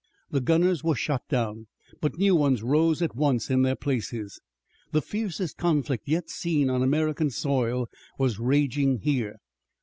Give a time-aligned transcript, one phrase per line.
[0.31, 1.67] The gunners were shot down,
[1.99, 4.11] but new ones rose at once in their place.
[4.91, 9.35] The fiercest conflict yet seen on American soil was raging here.